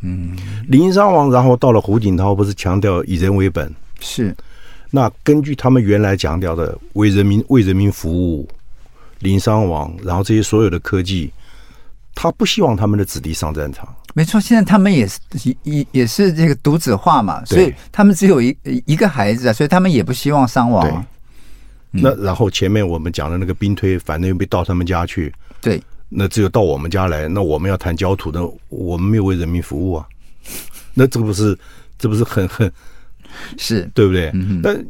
[0.00, 0.36] 嗯，
[0.68, 1.30] 零伤亡。
[1.30, 3.74] 然后到了胡锦涛，不是强调以人为本？
[4.00, 4.34] 是。
[4.90, 8.48] 那根据他们原来强调的，为人民为人民服务。
[9.18, 11.32] 零伤亡，然后这些所有的科技，
[12.20, 13.88] 他不希望他们的子弟上战场。
[14.12, 15.20] 没错，现在他们也是
[15.62, 21.06] 也也是这个独子化嘛，所以他们只有一一个孩子啊，所以他们也不希望伤亡。
[21.92, 25.32] 嗯、那然后前面我们讲的那个兵推，反正又被到他们家去。
[25.60, 30.04] 对，那只有到我们家来，那我们要谈焦土的，我们没有为人民服务啊。
[30.94, 31.56] 那这不是
[31.96, 32.68] 这不是很很
[33.56, 34.32] 是对不对？
[34.34, 34.86] 嗯、但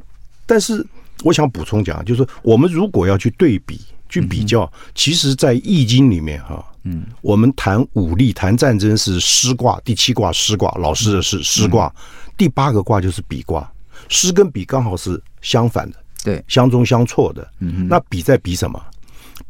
[0.47, 0.83] 但是
[1.25, 3.79] 我想补充讲，就是我们如果要去对比。
[4.09, 11.95] 去比较，其实，在《易经》里面，哈，嗯，我们谈武力、谈战争是师卦，第七卦师卦，老师的是师卦，
[12.37, 13.71] 第八个卦就是比卦，
[14.09, 17.47] 师跟比刚好是相反的，对，相中相错的。
[17.61, 18.83] 嗯，那比在比什么？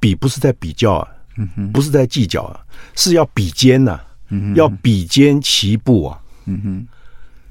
[0.00, 2.60] 比不是在比较啊，嗯，不是在计较啊，
[2.96, 6.86] 是要比肩呐，嗯，要比肩齐步啊，嗯哼，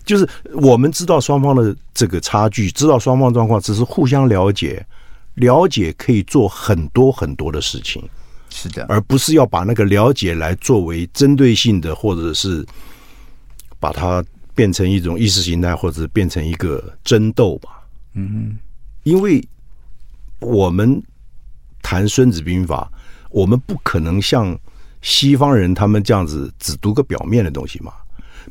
[0.06, 4.86] 就是我们知道双方的这个差距，知道双方状况，只是互相了解。
[5.38, 8.08] 了解可以做很多很多的事情，
[8.50, 12.66] 是的，而不是要把那个了解来作为针对性的，或者是
[13.80, 14.24] 把它
[14.56, 17.70] 变成一种意识形态，或者变成一个争斗吧。
[18.14, 18.58] 嗯哼，
[19.04, 19.48] 因为
[20.40, 21.02] 我们
[21.84, 22.90] 谈《孙子兵法》，
[23.30, 24.58] 我们不可能像
[25.04, 27.94] 西方人他们这样子只读个表面的东西嘛。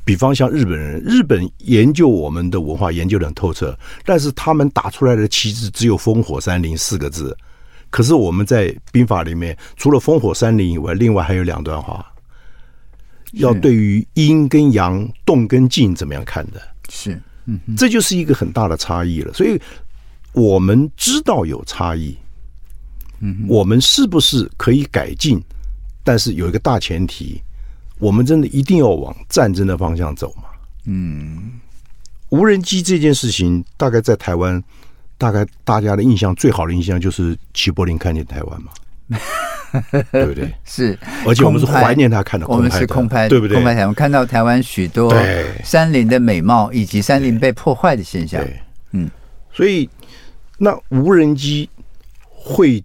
[0.04, 7.36] 比方像日本人，日本研究我们的文化研究得很透彻，但是他们打出来的旗帜只有“烽火山林”四个字。
[7.90, 12.06] 可是我们在兵法里面，除了“烽火山林”以外，另外还有两段话，
[13.32, 16.60] 要对于阴跟阳、动跟静怎么样看的？
[16.88, 19.32] 是，嗯，这就是一个很大的差异了。
[19.32, 19.60] 所以
[20.32, 22.16] 我们知道有差异，
[23.20, 25.42] 嗯，我们是不是可以改进？
[26.04, 27.42] 但是有一个大前提。
[27.98, 30.44] 我们真的一定要往战争的方向走吗？
[30.86, 31.52] 嗯，
[32.28, 34.62] 无人机这件事情，大概在台湾，
[35.18, 38.70] 大概大家的印象最好的印象就是齐柏林看见台湾嘛。
[40.10, 40.52] 对不对？
[40.64, 43.54] 是，而且我们是怀念他看的我们是空拍，对不对？
[43.54, 45.14] 空拍台湾看到台湾许多
[45.62, 48.42] 山林的美貌以及山林被破坏的现象。
[48.42, 48.60] 对，
[48.92, 49.08] 嗯，
[49.52, 49.88] 所以
[50.58, 51.68] 那无人机
[52.20, 52.82] 会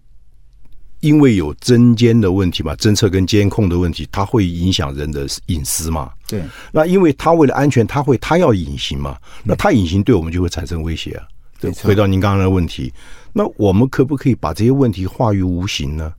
[1.02, 6.12] 因为有侦监的问题嘛，侦测跟监控的问题，它会影响人的隐私嘛？
[6.28, 6.41] 对，
[6.72, 9.18] 那因为它为了安全，它会它要隐形嘛？
[9.43, 11.28] 那它隐形对我们就会产生威胁啊。
[11.60, 12.91] 对，回到您刚刚的问题。
[13.34, 16.14] 那我们可不可以把这些问题化于无形呢？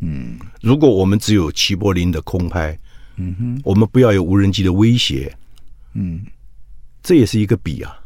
[0.00, 2.78] 嗯，如果我们只有齐柏林的空拍，
[3.16, 5.32] 嗯哼，我们不要有无人机的威胁，
[5.94, 6.24] 嗯，
[7.02, 7.96] 这也是一个比啊。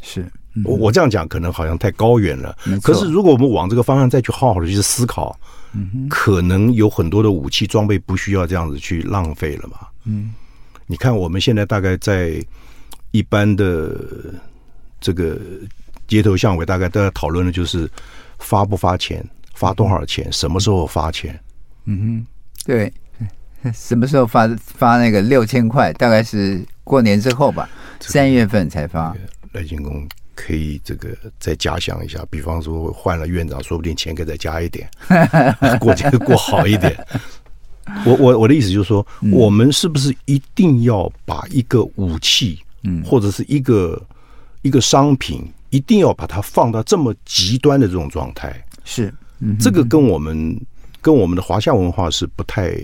[0.00, 0.30] 是，
[0.64, 2.56] 我我这样讲可能好像太高远了。
[2.82, 5.38] 可是如果我们往这个方向再去好好的去思考，
[5.72, 9.76] 嗯，可能有很多的武器装备不需要这样子去浪费了嘛。
[10.04, 10.32] 嗯，
[10.86, 12.44] 你看我们现在大概在
[13.10, 13.94] 一般的
[15.00, 15.38] 这个。
[16.08, 17.90] 街头巷尾，大概都在讨论的就是
[18.38, 19.24] 发不发钱，
[19.54, 21.40] 发多少钱，什么时候发钱？
[21.86, 22.26] 嗯哼，
[22.66, 22.92] 对，
[23.72, 25.90] 什么时候发发那个六千块？
[25.94, 27.66] 大概是过年之后吧，
[28.00, 29.16] 三月份才发。
[29.52, 34.88] 赖清公可以这个再假想一下，比方说换了院长，说不定钱可以再加一点，
[35.80, 36.96] 过节过好一点。
[38.06, 44.00] 我我我的意思就是说，嗯、我们是不是一定要把一个武器，嗯，或者是一个
[44.62, 45.44] 一个商品？
[45.70, 49.10] 一定要把它放到这么极端的这种状态，是，
[49.40, 50.54] 嗯，这个跟我们
[51.00, 52.76] 跟我们的华夏文化是不太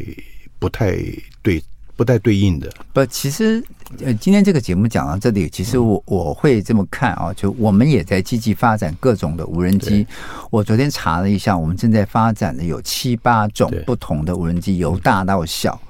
[0.58, 0.96] 不太
[1.42, 1.62] 对
[1.96, 2.72] 不太对应的。
[2.94, 3.62] 不，其实
[4.04, 10.06] 呃，今天这个节目讲到这里，其实我我会这么看啊，就我们也在积极发展各种的无人机。
[10.50, 15.80] 我昨天查了一下，我们正在发展的有七八种不同的无人机，由大到小，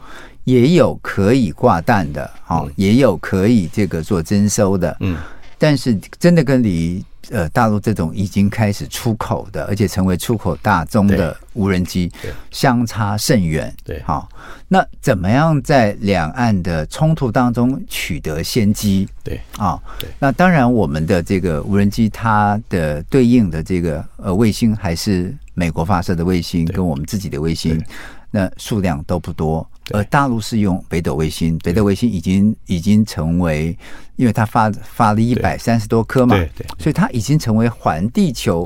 [0.45, 5.19] 也有可以挂弹的，啊，也有可以这个做征收的，嗯。
[5.61, 12.11] 但是，真的跟你呃大陆这种已经开始出口的，而且成为出口大宗的无人机，
[12.51, 13.75] 相差甚远。
[13.85, 14.29] 对，好，
[14.69, 19.09] 那怎么样在两岸的冲突当中取得先机？
[19.23, 19.81] 对，啊，
[20.19, 27.83] 那当然，我们的这个无人机，它的对应的这个呃卫星还是美国发射的卫星，跟我们自己的卫星，
[28.31, 29.69] 那数量都不多。
[29.91, 33.77] 而大陆是用北斗卫星，北斗卫星已经已经成为，
[34.17, 38.65] 因为它发发了一百三十多颗嘛，对对，所以它已经成为环地球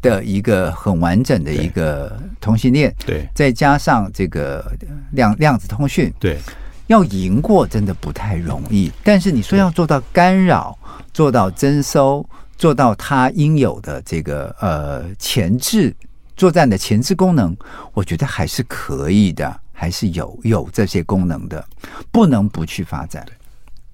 [0.00, 4.72] 的一个很完整的一个通信链，对，再加上这个
[5.12, 6.38] 量量子通讯，对，
[6.86, 8.90] 要赢过真的不太容易。
[9.02, 10.78] 但是你说要做到干扰，
[11.12, 12.24] 做到征收，
[12.56, 15.94] 做到它应有的这个呃前置
[16.36, 17.56] 作战的前置功能，
[17.92, 19.60] 我觉得还是可以的。
[19.82, 21.66] 还是有有这些功能的，
[22.12, 23.26] 不能不去发展。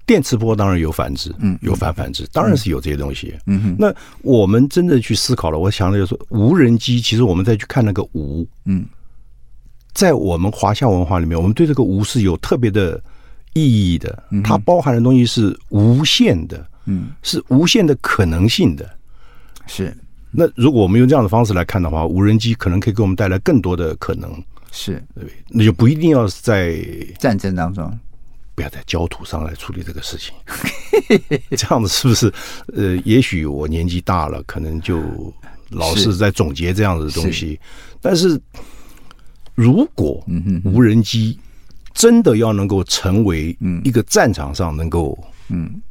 [0.05, 3.35] 电磁波当然有反制，嗯，有反反制，当然是有这些东西。
[3.47, 8.85] 嗯哼，那我们真的去思考了，我想的就是说，无人机，其实我们再去看那个“无”，嗯，
[9.91, 13.01] 在我们华夏文化里面，我们对这个“无”是有特别的
[13.53, 14.23] 意义的。
[14.43, 18.87] 它包含的东西是无限的，嗯，是无限的可能性的。
[19.65, 19.91] 是。
[20.29, 24.31] 那如果我们用这样的方式来看的话，无人机可能可以给我们带来更多的可能。
[24.71, 26.79] 是，对，那就不一定要是在
[27.17, 27.91] 战争当中，
[28.55, 30.33] 不要在焦土上来处理这个事情。
[31.57, 32.33] 这样子是不是？
[32.75, 35.01] 呃，也许我年纪大了，可能就
[35.69, 37.51] 老是在总结这样子的东西。
[37.51, 37.59] 是，
[38.01, 38.39] 但是，
[39.55, 40.23] 如果
[40.63, 41.39] 无人机
[41.93, 45.17] 真的要能够成为一个战场上能够
[45.49, 45.81] 嗯。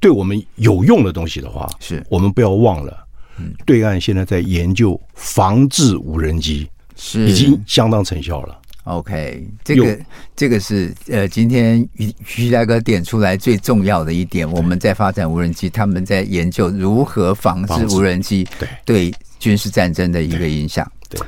[0.00, 2.04] 对我们有用的东西的话，是。
[2.10, 3.06] 我们不要忘了，
[3.38, 6.68] 嗯，对岸现在在研究防治无人机。
[6.96, 8.58] 是已经相当成效了。
[8.84, 9.98] OK，这个
[10.34, 14.50] 这个是呃，今天于徐大哥点出来最重要的一点。
[14.50, 20.90] 我们在发展无人机，他们在研究如何防止无人机对对军事战争的一个影响。
[21.08, 21.20] 对，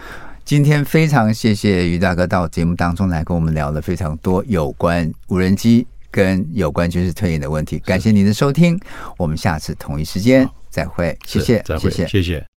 [0.44, 7.78] 今天非常谢谢于大哥到节目当中来跟我们聊了非常多有关无人机跟有关军事推演的问题。
[7.78, 8.76] 感谢您的收听，
[9.16, 11.16] 我们下次同一时间再会。
[11.24, 12.08] 谢谢，再会，谢谢。
[12.08, 12.53] 谢谢。